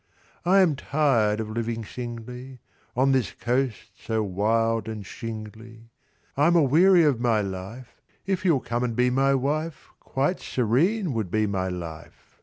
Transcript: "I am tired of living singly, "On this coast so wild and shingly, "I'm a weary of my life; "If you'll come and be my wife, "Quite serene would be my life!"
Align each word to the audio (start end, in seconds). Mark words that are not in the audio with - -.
"I 0.45 0.61
am 0.61 0.75
tired 0.75 1.39
of 1.39 1.51
living 1.51 1.85
singly, 1.85 2.57
"On 2.95 3.11
this 3.11 3.33
coast 3.33 3.91
so 4.03 4.23
wild 4.23 4.87
and 4.87 5.05
shingly, 5.05 5.91
"I'm 6.35 6.55
a 6.55 6.63
weary 6.63 7.03
of 7.03 7.19
my 7.19 7.41
life; 7.41 8.01
"If 8.25 8.43
you'll 8.43 8.61
come 8.61 8.83
and 8.83 8.95
be 8.95 9.11
my 9.11 9.35
wife, 9.35 9.89
"Quite 9.99 10.39
serene 10.39 11.13
would 11.13 11.29
be 11.29 11.45
my 11.45 11.67
life!" 11.67 12.39